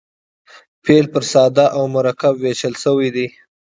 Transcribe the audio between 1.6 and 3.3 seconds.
او مرکب وېشل سوی دئ.